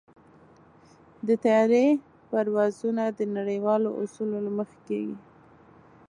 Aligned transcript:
د 1.27 1.29
طیارې 1.43 1.85
پروازونه 2.29 3.03
د 3.19 3.19
نړیوالو 3.37 3.89
اصولو 4.01 4.37
له 4.45 4.51
مخې 4.57 4.79
کېږي. 4.87 5.17